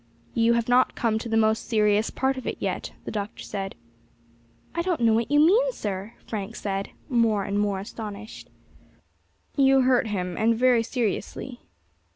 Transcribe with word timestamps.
"You 0.33 0.53
have 0.53 0.67
not 0.67 0.95
come 0.95 1.19
to 1.19 1.29
the 1.29 1.37
most 1.37 1.67
serious 1.69 2.09
part 2.09 2.35
of 2.35 2.47
it 2.47 2.57
yet," 2.59 2.93
the 3.05 3.11
Doctor 3.11 3.43
said. 3.43 3.75
"I 4.73 4.81
don't 4.81 5.01
know 5.01 5.13
what 5.13 5.29
you 5.29 5.39
mean, 5.39 5.71
sir," 5.73 6.13
Frank 6.25 6.55
said, 6.55 6.89
more 7.07 7.43
and 7.43 7.59
more 7.59 7.77
astonished. 7.77 8.49
"You 9.55 9.81
hurt 9.81 10.07
him, 10.07 10.37
and 10.37 10.55
very 10.57 10.81
seriously." 10.81 11.59